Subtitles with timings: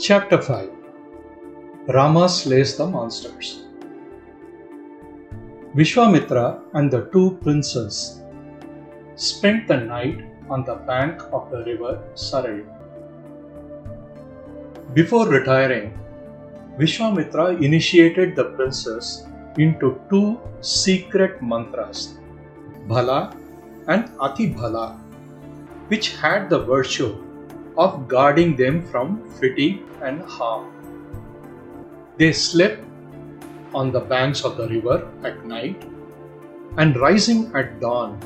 [0.00, 0.70] Chapter 5
[1.88, 3.64] Rama slays the monsters.
[5.76, 8.22] Vishwamitra and the two princes
[9.16, 12.64] spent the night on the bank of the river Sarayu.
[14.94, 15.98] Before retiring,
[16.78, 19.26] Vishwamitra initiated the princes
[19.58, 22.14] into two secret mantras,
[22.88, 23.36] Bala
[23.88, 24.98] and Ati Bala,
[25.88, 27.14] which had the virtue
[27.76, 30.72] of guarding them from fatigue and harm.
[32.18, 32.84] They slept
[33.74, 35.82] on the banks of the river at night
[36.76, 38.18] and rising at dawn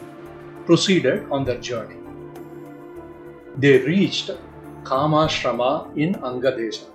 [0.66, 1.96] proceeded on their journey.
[3.58, 4.30] They reached
[4.84, 6.86] Kama Kamashrama in Angadesha.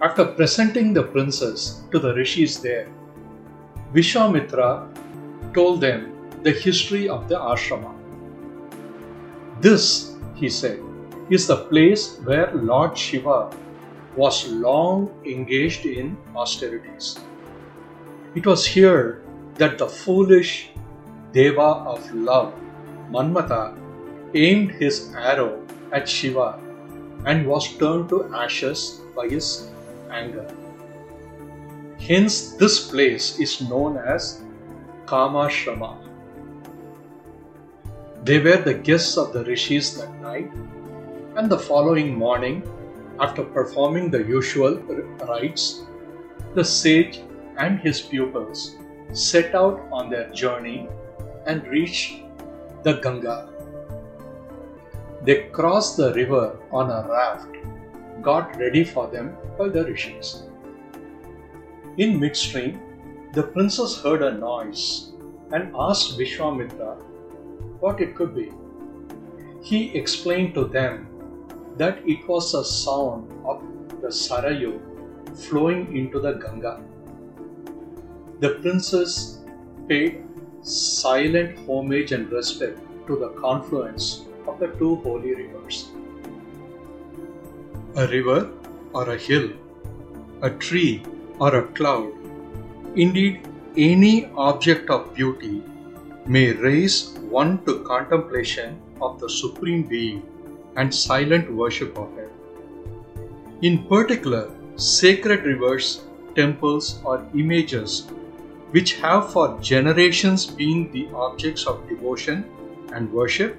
[0.00, 2.88] After presenting the princess to the rishis there,
[3.92, 4.86] Vishwamitra
[5.54, 7.94] told them the history of the ashrama.
[9.60, 10.78] This, he said,
[11.30, 13.50] is the place where Lord Shiva
[14.16, 17.18] was long engaged in austerities.
[18.34, 19.22] It was here
[19.56, 20.70] that the foolish
[21.32, 22.54] Deva of love,
[23.10, 23.76] Manmatha,
[24.34, 26.58] aimed his arrow at Shiva
[27.26, 29.68] and was turned to ashes by his
[30.10, 30.48] anger.
[32.00, 34.42] Hence, this place is known as
[35.06, 35.98] Kama Shrama.
[38.24, 40.50] They were the guests of the rishis that night
[41.38, 42.64] and the following morning,
[43.20, 44.74] after performing the usual
[45.28, 45.82] rites,
[46.54, 47.20] the sage
[47.58, 48.74] and his pupils
[49.12, 50.88] set out on their journey
[51.46, 52.24] and reached
[52.82, 53.50] the Ganga.
[55.22, 57.54] They crossed the river on a raft
[58.20, 60.42] got ready for them by the rishis.
[61.98, 62.80] In midstream,
[63.32, 65.12] the princess heard a noise
[65.52, 66.96] and asked Vishwamitra
[67.78, 68.50] what it could be.
[69.62, 71.06] He explained to them
[71.78, 73.62] that it was a sound of
[74.02, 74.72] the Sarayu
[75.44, 76.80] flowing into the Ganga.
[78.40, 79.38] The princess
[79.88, 80.24] paid
[80.62, 85.90] silent homage and respect to the confluence of the two holy rivers.
[87.96, 88.50] A river
[88.92, 89.50] or a hill,
[90.42, 91.02] a tree
[91.38, 92.12] or a cloud,
[92.96, 93.46] indeed
[93.76, 95.62] any object of beauty
[96.26, 100.22] may raise one to contemplation of the Supreme Being
[100.78, 102.30] and silent worship of it.
[103.62, 106.02] In particular, sacred rivers,
[106.34, 108.06] temples, or images
[108.70, 112.44] which have for generations been the objects of devotion
[112.92, 113.56] and worship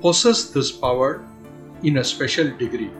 [0.00, 1.26] possess this power
[1.82, 2.90] in a special degree.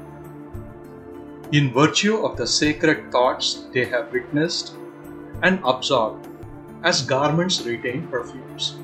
[1.53, 4.75] In virtue of the sacred thoughts they have witnessed
[5.43, 6.27] and absorbed,
[6.83, 8.77] as garments retain perfumes.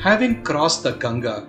[0.00, 1.46] Having crossed the Ganga,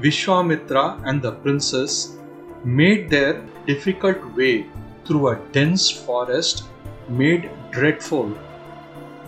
[0.00, 2.16] Vishwamitra and the princess
[2.64, 4.66] made their difficult way
[5.06, 6.64] through a dense forest
[7.08, 8.34] made dreadful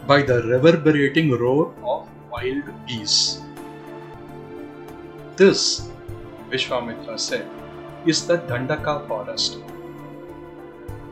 [0.07, 3.41] by the reverberating roar of wild beasts.
[5.37, 5.89] This,
[6.51, 7.49] Vishwamitra said,
[8.05, 9.59] is the Dandaka forest.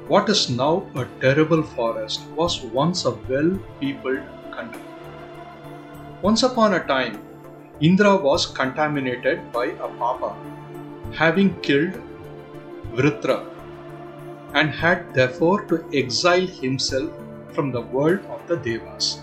[0.09, 4.83] What is now a terrible forest was once a well peopled country.
[6.21, 7.23] Once upon a time,
[7.81, 10.35] Indra was contaminated by a papa,
[11.13, 11.93] having killed
[12.95, 13.45] Vritra,
[14.55, 17.11] and had therefore to exile himself
[17.53, 19.21] from the world of the Devas.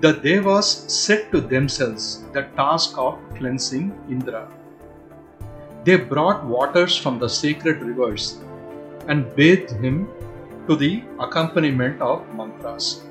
[0.00, 4.48] The Devas set to themselves the task of cleansing Indra.
[5.84, 8.40] They brought waters from the sacred rivers
[9.06, 10.08] and bathed him
[10.66, 13.04] to the accompaniment of mantras.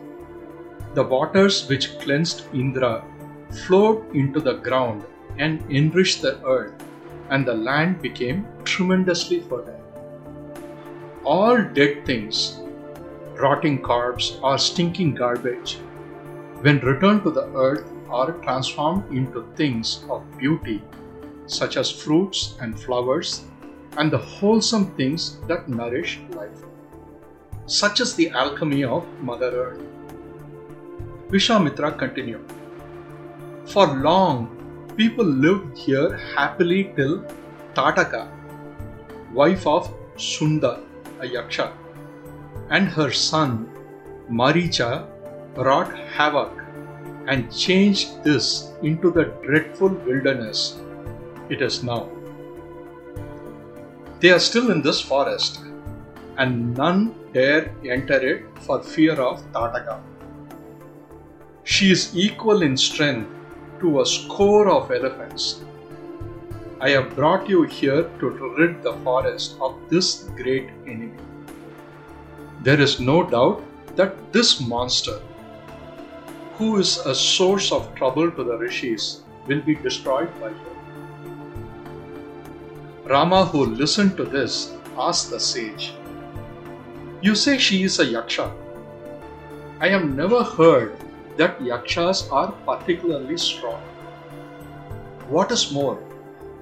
[0.96, 3.06] The waters which cleansed Indra
[3.52, 5.04] flowed into the ground
[5.38, 6.74] and enriched the earth,
[7.30, 9.76] and the land became tremendously fertile.
[11.24, 12.60] All dead things,
[13.36, 15.78] rotting corpse or stinking garbage,
[16.62, 20.82] when returned to the earth, are transformed into things of beauty,
[21.46, 23.46] such as fruits and flowers,
[23.98, 26.64] and the wholesome things that nourish life.
[27.66, 29.84] Such is the alchemy of Mother Earth.
[31.30, 32.59] Vishwamitra continued.
[33.70, 37.24] For long, people lived here happily till
[37.76, 38.28] Tataka,
[39.32, 40.82] wife of Sunda,
[41.20, 41.72] a Yaksha,
[42.72, 43.70] and her son
[44.28, 45.08] Maricha
[45.56, 46.52] wrought havoc
[47.28, 50.82] and changed this into the dreadful wilderness
[51.50, 52.10] it is now.
[54.20, 55.60] They are still in this forest,
[56.40, 60.02] and none dare enter it for fear of Tataka.
[61.64, 63.36] She is equal in strength
[63.80, 65.62] to a score of elephants.
[66.82, 71.12] I have brought you here to rid the forest of this great enemy.
[72.62, 73.62] There is no doubt
[73.96, 75.20] that this monster,
[76.58, 80.70] who is a source of trouble to the rishis, will be destroyed by her.
[83.06, 85.94] Rama, who listened to this, asked the sage,
[87.22, 88.52] You say she is a yaksha.
[89.80, 90.96] I have never heard
[91.40, 93.82] that yakshas are particularly strong.
[95.30, 95.98] What is more,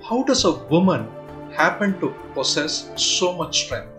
[0.07, 1.07] how does a woman
[1.53, 3.96] happen to possess so much strength?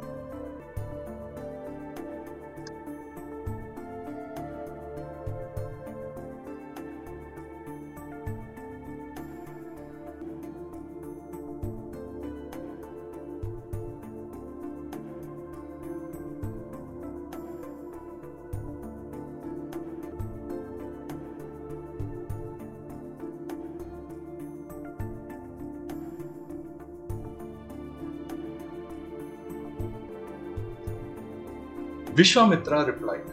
[32.19, 33.31] Vishwamitra replied,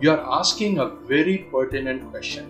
[0.00, 2.44] You are asking a very pertinent question.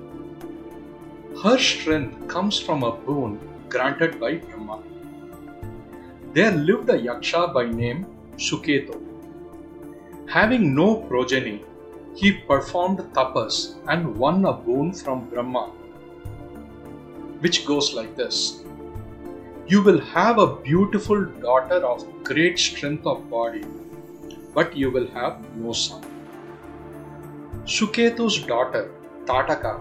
[1.43, 3.41] Her strength comes from a boon
[3.71, 4.83] granted by Brahma.
[6.35, 8.05] There lived a Yaksha by name
[8.37, 8.99] Suketu.
[10.29, 11.65] Having no progeny,
[12.15, 15.69] he performed tapas and won a boon from Brahma,
[17.41, 18.63] which goes like this
[19.67, 23.65] You will have a beautiful daughter of great strength of body
[24.55, 26.03] but you will have no son.
[27.65, 28.91] Suketu's daughter,
[29.25, 29.81] Tataka,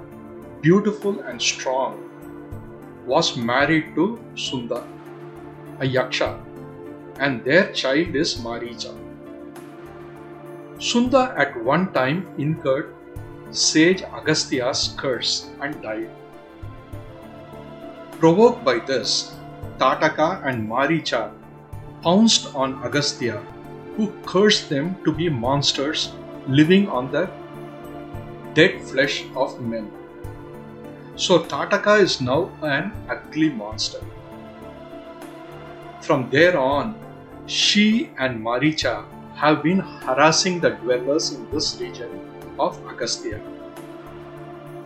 [0.61, 1.97] beautiful and strong,
[3.05, 4.83] was married to Sunda,
[5.79, 6.39] a Yaksha,
[7.19, 8.95] and their child is Maricha.
[10.79, 12.93] Sunda at one time incurred
[13.51, 16.09] sage Agastya's curse and died.
[18.19, 19.35] Provoked by this,
[19.77, 21.31] Tataka and Maricha
[22.01, 23.41] pounced on Agastya
[23.95, 26.11] who cursed them to be monsters
[26.47, 27.29] living on the
[28.53, 29.91] dead flesh of men.
[31.15, 33.99] So Tataka is now an ugly monster.
[36.01, 36.95] From there on,
[37.45, 39.05] she and Maricha
[39.35, 42.09] have been harassing the dwellers in this region
[42.59, 43.39] of Agastya.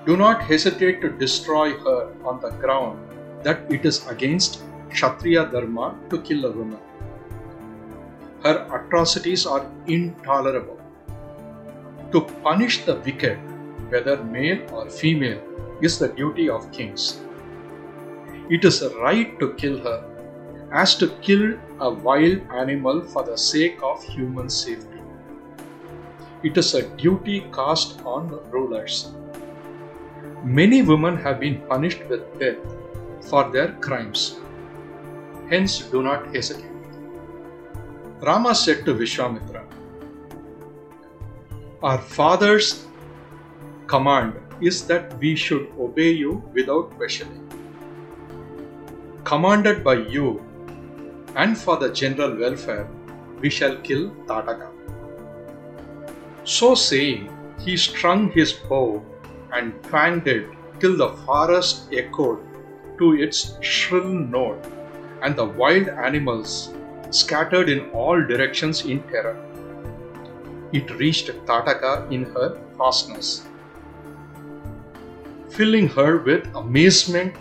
[0.06, 3.00] Do not hesitate to destroy her on the ground
[3.44, 6.80] that it is against Kshatriya Dharma to kill a woman
[8.46, 10.80] her atrocities are intolerable.
[12.12, 13.40] To punish the wicked,
[13.90, 15.42] whether male or female,
[15.82, 17.20] is the duty of kings.
[18.50, 20.04] It is a right to kill her,
[20.72, 25.02] as to kill a wild animal for the sake of human safety.
[26.44, 29.12] It is a duty cast on rulers.
[30.44, 32.58] Many women have been punished with death
[33.22, 34.40] for their crimes.
[35.50, 36.75] Hence, do not hesitate.
[38.22, 39.66] Rama said to Vishwamitra,
[41.84, 42.86] Our father's
[43.88, 47.42] command is that we should obey you without questioning.
[49.26, 50.44] Commanded by you
[51.36, 52.88] and for the general welfare,
[53.42, 54.72] we shall kill Tataka.
[56.46, 57.30] So saying,
[57.60, 59.04] he strung his bow
[59.52, 60.48] and twanged it
[60.80, 62.40] till the forest echoed
[62.98, 64.64] to its shrill note,
[65.22, 66.74] and the wild animals
[67.12, 69.38] scattered in all directions in terror.
[70.72, 73.46] It reached Tataka in her fastness,
[75.50, 77.36] filling her with amazement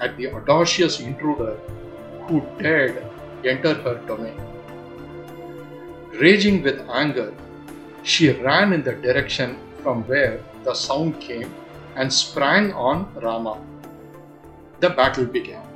[0.00, 1.56] at the audacious intruder
[2.26, 3.02] who dared
[3.44, 4.38] enter her domain.
[6.14, 7.32] Raging with anger,
[8.02, 11.54] she ran in the direction from where the sound came
[11.94, 13.60] and sprang on Rama.
[14.80, 15.67] The battle began.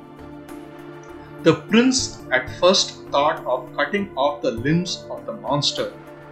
[1.43, 5.91] The prince at first thought of cutting off the limbs of the monster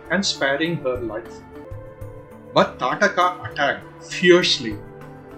[0.10, 1.34] and sparing her life.
[2.54, 4.78] But Tataka attacked fiercely,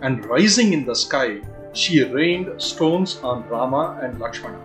[0.01, 1.42] and rising in the sky,
[1.74, 4.62] she rained stones on Rama and Lakshmana.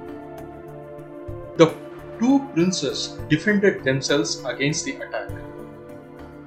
[1.57, 1.73] The
[2.19, 5.31] two princes defended themselves against the attack.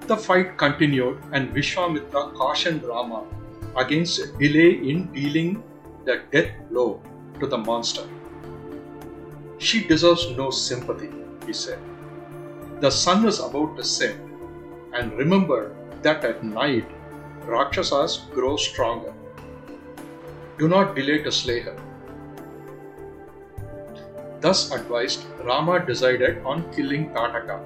[0.06, 3.26] The fight continued, and Vishwamitra cautioned Rama
[3.76, 5.64] against delay in dealing
[6.06, 7.02] the death blow
[7.40, 8.04] to the monster.
[9.62, 11.12] She deserves no sympathy,
[11.46, 11.78] he said.
[12.80, 14.16] The sun is about to set,
[14.92, 16.88] and remember that at night
[17.46, 19.14] Rakshasas grow stronger.
[20.58, 21.78] Do not delay to slay her.
[24.40, 27.60] Thus advised, Rama decided on killing Tataka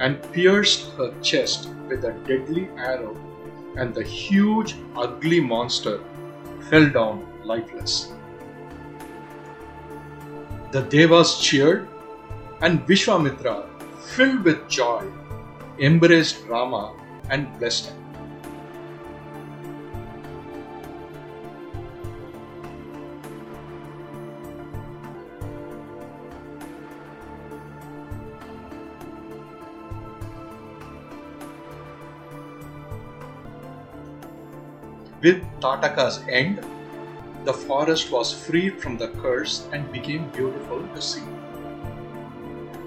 [0.00, 3.14] and pierced her chest with a deadly arrow,
[3.76, 6.00] and the huge, ugly monster
[6.70, 8.12] fell down lifeless.
[10.76, 11.88] The Devas cheered,
[12.60, 13.64] and Vishwamitra,
[13.98, 15.10] filled with joy,
[15.78, 16.92] embraced Rama
[17.30, 17.96] and blessed him.
[35.22, 36.60] With Tataka's end,
[37.46, 41.22] the forest was freed from the curse and became beautiful to see.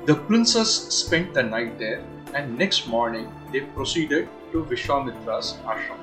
[0.05, 6.01] The princess spent the night there and next morning they proceeded to Vishwamitra's ashram.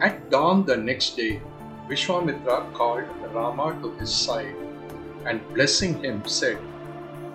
[0.00, 1.42] At dawn the next day,
[1.88, 3.04] Vishwamitra called
[3.34, 4.56] Rama to his side
[5.26, 6.58] and blessing him said,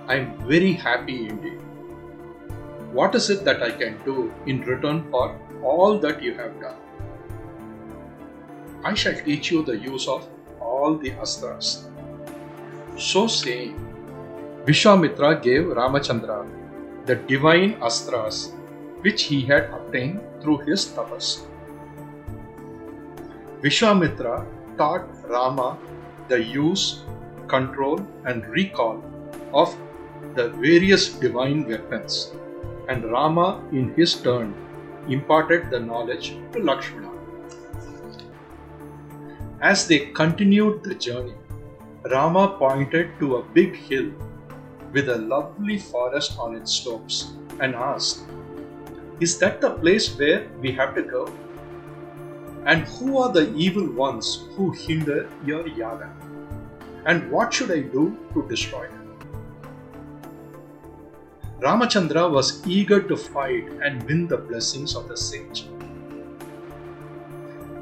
[0.08, 1.62] I am very happy indeed.
[2.91, 6.88] What is it that I can do in return for all that you have done.
[8.83, 10.27] I shall teach you the use of
[10.62, 11.83] all the astras.
[12.98, 13.75] So saying,
[14.65, 16.48] Vishwamitra gave Ramachandra
[17.05, 18.53] the divine astras
[19.01, 21.45] which he had obtained through his tapas.
[23.62, 24.45] Vishwamitra
[24.77, 25.77] taught Rama
[26.29, 27.03] the use,
[27.48, 29.03] control, and recall
[29.53, 29.75] of
[30.36, 32.31] the various divine weapons,
[32.88, 34.53] and Rama, in his turn,
[35.09, 37.18] imparted the knowledge to Lakshmana.
[39.62, 41.34] As they continued the journey,
[42.10, 44.10] Rama pointed to a big hill
[44.94, 48.24] with a lovely forest on its slopes and asked,
[49.20, 51.30] Is that the place where we have to go?
[52.66, 56.10] And who are the evil ones who hinder your yaga?
[57.06, 59.10] And what should I do to destroy them?
[61.60, 65.66] Ramachandra was eager to fight and win the blessings of the sage.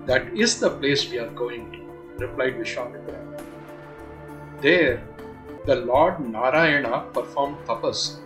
[0.07, 3.41] That is the place we are going to, replied Vishwamitra.
[4.61, 5.03] There,
[5.65, 8.19] the Lord Narayana performed tapas,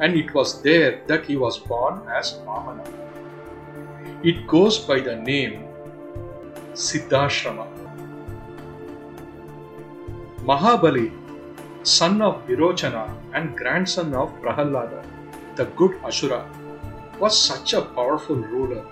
[0.00, 2.84] and it was there that he was born as Vamana.
[4.24, 5.68] It goes by the name
[6.72, 7.68] Siddhashrama.
[10.42, 11.12] Mahabali
[11.84, 15.04] son of Virochana and grandson of Prahalada,
[15.54, 16.44] the good Asura,
[17.20, 18.84] was such a powerful ruler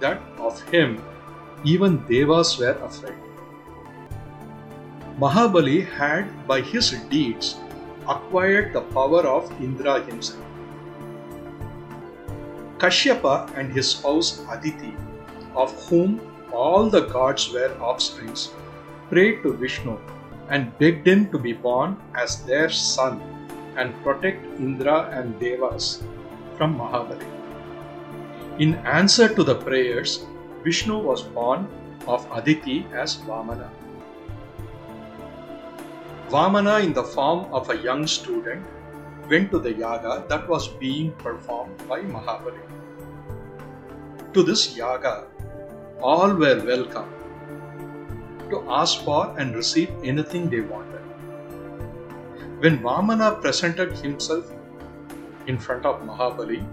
[0.00, 1.02] that of him
[1.64, 3.18] even Devas were afraid.
[5.18, 7.56] Mahabali had by his deeds
[8.08, 10.42] acquired the power of Indra himself.
[12.78, 14.94] Kashyapa and his spouse Aditi,
[15.54, 16.20] of whom
[16.52, 18.50] all the gods were offsprings,
[19.08, 19.98] prayed to Vishnu
[20.48, 23.20] and begged him to be born as their son
[23.76, 26.02] and protect Indra and Devas
[26.56, 27.30] from Mahabali.
[28.58, 30.26] In answer to the prayers,
[30.64, 31.66] Vishnu was born
[32.06, 33.68] of Aditi as Vamana.
[36.28, 38.64] Vamana, in the form of a young student,
[39.28, 42.62] went to the yaga that was being performed by Mahabali.
[44.34, 45.26] To this yaga,
[46.00, 47.12] all were welcome
[48.50, 51.02] to ask for and receive anything they wanted.
[52.60, 54.50] When Vamana presented himself
[55.48, 56.64] in front of Mahabali,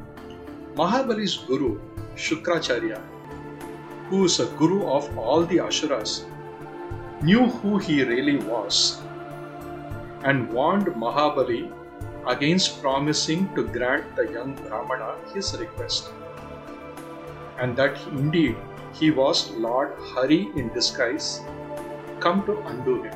[0.75, 1.79] Mahabali's guru,
[2.15, 3.01] Shukracharya,
[4.09, 6.25] who is a guru of all the Asuras,
[7.21, 9.01] knew who he really was
[10.23, 11.71] and warned Mahabali
[12.27, 16.09] against promising to grant the young Brahmana his request,
[17.59, 18.55] and that indeed
[18.93, 21.41] he was Lord Hari in disguise
[22.19, 23.13] come to undo him.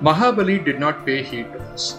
[0.00, 1.98] Mahabali did not pay heed to this.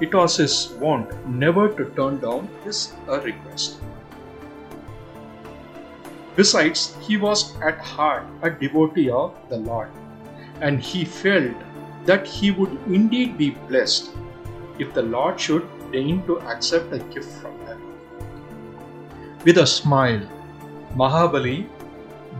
[0.00, 3.76] It was his wont never to turn down his a request.
[6.38, 9.88] Besides, he was at heart a devotee of the Lord,
[10.60, 11.62] and he felt
[12.06, 14.10] that he would indeed be blessed
[14.78, 17.80] if the Lord should deign to accept a gift from him.
[19.44, 20.20] With a smile,
[20.94, 21.66] Mahabali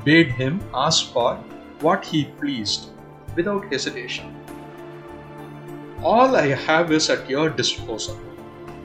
[0.04, 1.34] bade him ask for
[1.80, 2.90] what he pleased
[3.34, 4.36] without hesitation.
[6.04, 8.20] All I have is at your disposal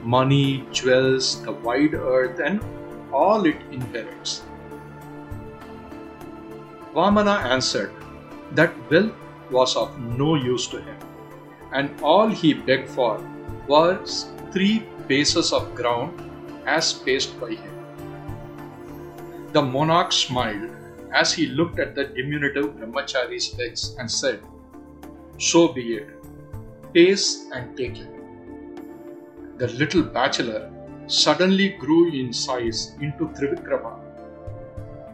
[0.02, 2.60] money, jewels, the wide earth, and
[3.12, 4.42] all it inherits.
[6.94, 7.92] Vamana answered
[8.52, 9.14] that wealth
[9.50, 10.98] was of no use to him,
[11.72, 13.14] and all he begged for
[13.66, 16.22] was three paces of ground
[16.66, 17.74] as paced by him.
[19.52, 20.70] The monarch smiled
[21.12, 24.40] as he looked at the diminutive brahmachari's legs and said,
[25.38, 26.08] So be it.
[26.92, 29.58] Pace and take it.
[29.58, 30.70] The little bachelor
[31.06, 34.03] suddenly grew in size into Trivikrama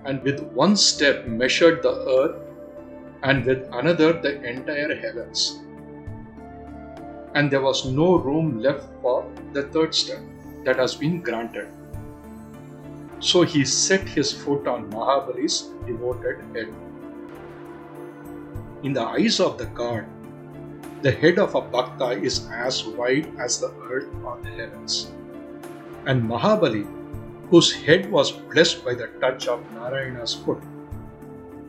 [0.04, 2.36] and with one step measured the earth
[3.22, 5.60] and with another the entire heavens.
[7.34, 10.20] And there was no room left for the third step
[10.64, 11.68] that has been granted.
[13.20, 16.72] So he set his foot on Mahabali's devoted head.
[18.82, 20.06] In the eyes of the god,
[21.02, 25.10] the head of a Bhakta is as wide as the earth or the heavens.
[26.06, 26.86] And Mahabali,
[27.50, 30.62] whose head was blessed by the touch of Narayana's foot,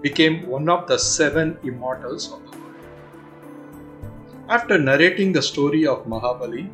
[0.02, 2.76] became one of the seven immortals of the world.
[4.50, 6.70] After narrating the story of Mahabali,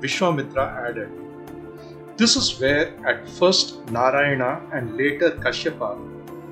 [0.00, 1.10] Vishwamitra added,
[2.16, 5.92] This is where at first Narayana and later Kashyapa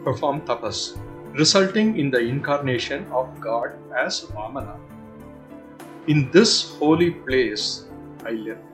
[0.04, 0.98] performed tapas,
[1.32, 4.78] resulting in the incarnation of God as Vamana.
[6.06, 7.84] In this holy place
[8.24, 8.67] I live.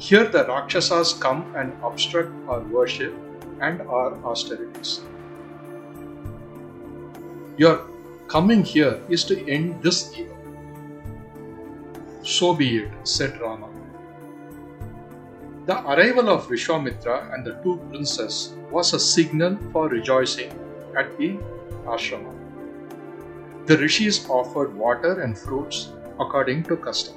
[0.00, 3.12] Here the Rakshasas come and obstruct our worship
[3.60, 5.02] and our austerities.
[7.58, 7.82] Your
[8.26, 10.38] coming here is to end this evil.
[12.22, 13.68] So be it, said Rama.
[15.66, 20.50] The arrival of Vishwamitra and the two princes was a signal for rejoicing
[20.96, 21.36] at the
[21.84, 22.32] ashrama.
[23.66, 27.16] The rishis offered water and fruits according to custom.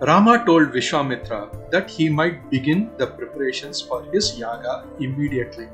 [0.00, 5.66] Rama told Vishwamitra that he might begin the preparations for his yaga immediately,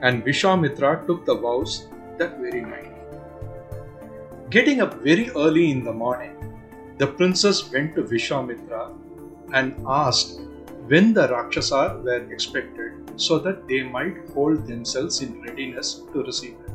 [0.00, 1.86] and Vishwamitra took the vows
[2.18, 2.92] that very night.
[4.50, 6.34] Getting up very early in the morning,
[6.98, 8.92] the princess went to Vishwamitra
[9.54, 10.40] and asked
[10.88, 16.58] when the Rakshasa were expected so that they might hold themselves in readiness to receive
[16.66, 16.72] them.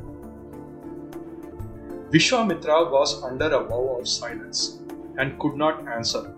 [2.11, 4.79] Vishwamitra was under a vow of silence
[5.17, 6.33] and could not answer.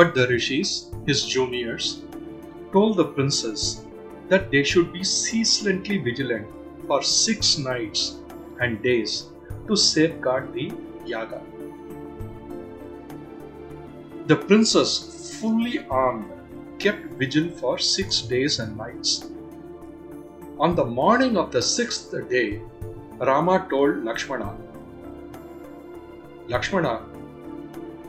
[0.00, 2.00] But the rishis, his juniors,
[2.72, 3.84] told the princess
[4.30, 6.46] that they should be ceaselessly vigilant
[6.86, 8.16] for six nights
[8.62, 9.26] and days
[9.68, 10.72] to safeguard the
[11.04, 11.42] yaga.
[14.26, 16.32] The princess, fully armed,
[16.78, 19.28] kept vigil for six days and nights.
[20.58, 22.62] On the morning of the sixth day,
[23.18, 24.56] Rama told Lakshmana,
[26.48, 27.09] Lakshmana,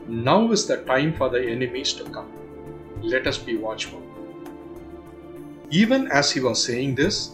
[0.08, 2.30] now is the time for the enemies to come.
[3.02, 4.02] Let us be watchful.
[5.70, 7.32] Even as he was saying this,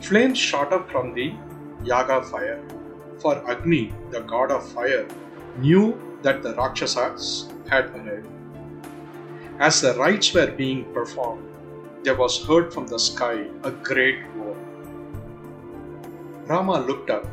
[0.00, 1.34] flames shot up from the
[1.84, 2.60] Yaga fire.
[3.18, 5.06] For Agni, the god of fire,
[5.58, 8.26] knew that the Rakshasas had arrived.
[9.58, 11.44] As the rites were being performed,
[12.04, 14.56] there was heard from the sky a great roar.
[16.46, 17.26] Rama looked up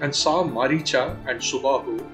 [0.00, 2.04] and saw Maricha and Subahu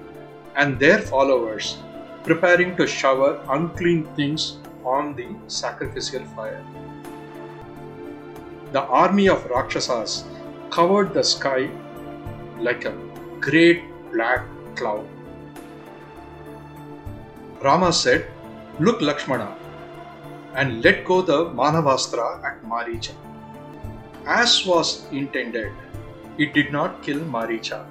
[0.56, 1.78] and their followers
[2.24, 6.64] preparing to shower unclean things on the sacrificial fire.
[8.72, 10.24] The army of Rakshasas
[10.70, 11.68] covered the sky
[12.58, 12.94] like a
[13.40, 13.82] great
[14.12, 15.06] black cloud.
[17.60, 18.26] Rama said,
[18.80, 19.54] Look, Lakshmana,
[20.54, 23.14] and let go the Manavastra at Maricha.
[24.26, 25.72] As was intended,
[26.38, 27.84] it did not kill Maricha,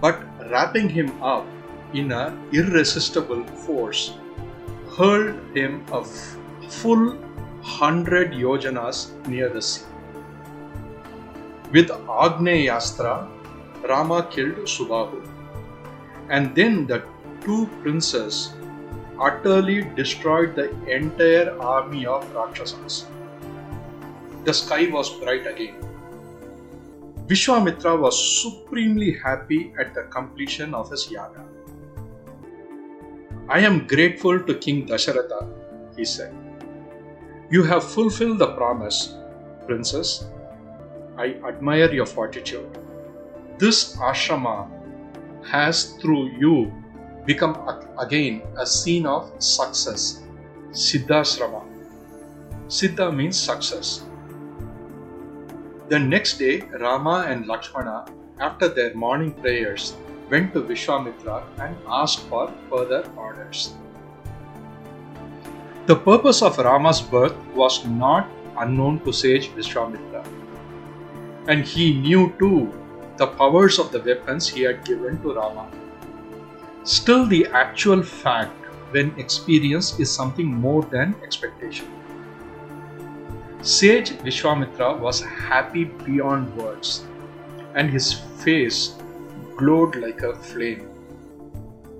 [0.00, 1.44] but wrapping him up
[1.92, 4.14] in an irresistible force,
[4.96, 6.04] hurled him a
[6.68, 7.16] full
[7.62, 9.84] hundred yojanas near the sea.
[11.72, 13.28] With Agneyastra,
[13.88, 15.26] Rama killed Subahu,
[16.28, 17.02] and then the
[17.42, 18.54] two princes
[19.20, 23.06] utterly destroyed the entire army of Rakshasas.
[24.44, 25.74] The sky was bright again.
[27.26, 31.44] Vishwamitra was supremely happy at the completion of his yaga.
[33.50, 35.48] I am grateful to King Dasharatha,
[35.96, 36.34] he said.
[37.50, 39.14] You have fulfilled the promise,
[39.66, 40.26] princess.
[41.16, 42.68] I admire your fortitude.
[43.56, 44.68] This ashrama
[45.46, 46.70] has, through you,
[47.24, 47.56] become
[47.98, 50.22] again a scene of success.
[50.70, 51.62] Siddhasrama.
[52.68, 54.04] Siddha means success.
[55.88, 58.04] The next day, Rama and Lakshmana,
[58.38, 59.94] after their morning prayers,
[60.30, 63.74] went to Vishwamitra and asked for further orders.
[65.86, 70.24] The purpose of Rama's birth was not unknown to sage Vishwamitra,
[71.46, 72.72] and he knew too
[73.16, 75.66] the powers of the weapons he had given to Rama.
[76.84, 78.54] Still, the actual fact
[78.90, 81.88] when experienced is something more than expectation.
[83.62, 87.04] Sage Vishwamitra was happy beyond words,
[87.74, 88.12] and his
[88.44, 88.94] face
[89.58, 90.88] glowed like a flame.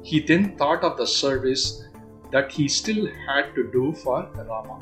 [0.03, 1.85] He then thought of the service
[2.33, 4.79] that he still had to do for Rama.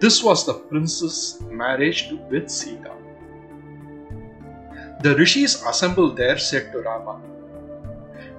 [0.00, 2.92] This was the prince's marriage with Sita.
[5.02, 7.20] The rishis assembled there said to Rama,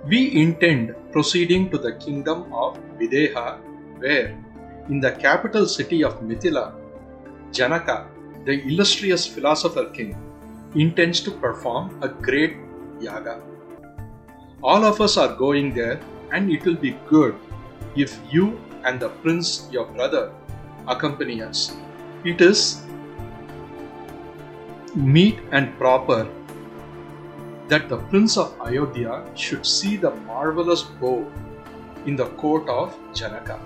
[0.07, 3.59] We intend proceeding to the kingdom of Videha,
[3.99, 4.37] where,
[4.89, 6.73] in the capital city of Mithila,
[7.51, 8.07] Janaka,
[8.45, 10.17] the illustrious philosopher king,
[10.75, 12.57] intends to perform a great
[13.01, 13.41] yaga.
[14.63, 15.99] All of us are going there,
[16.31, 17.35] and it will be good
[17.95, 20.31] if you and the prince, your brother,
[20.87, 21.75] accompany us.
[22.23, 22.83] It is
[24.95, 26.27] meet and proper
[27.67, 31.25] that the prince of Ayodhya should see the marvelous bow
[32.05, 33.59] in the court of Janaka.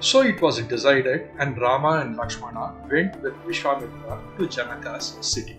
[0.00, 5.58] So it was decided, and Rama and Lakshmana went with Vishwamitra to Janaka's city.